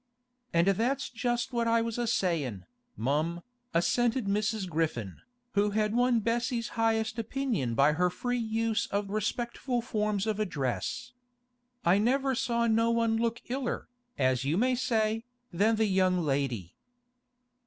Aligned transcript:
'And 0.51 0.65
that's 0.65 1.11
just 1.11 1.53
what 1.53 1.67
I 1.67 1.83
was 1.83 1.99
a 1.99 2.07
sayin', 2.07 2.65
mum,' 2.97 3.43
assented 3.71 4.25
Mrs. 4.25 4.67
Griffin, 4.67 5.21
who 5.53 5.69
had 5.77 5.93
won 5.93 6.21
Bessie's 6.21 6.69
highest 6.69 7.19
opinion 7.19 7.75
by 7.75 7.93
her 7.93 8.09
free 8.09 8.39
use 8.39 8.87
of 8.87 9.11
respectful 9.11 9.79
forms 9.79 10.25
of 10.25 10.39
address. 10.39 11.13
'I 11.85 11.99
never 11.99 12.33
saw 12.33 12.65
no 12.65 12.89
one 12.89 13.17
look 13.17 13.43
iller, 13.47 13.87
as 14.17 14.43
you 14.43 14.57
may 14.57 14.73
say, 14.73 15.23
than 15.53 15.75
the 15.75 15.85
young 15.85 16.17
lady. 16.23 16.73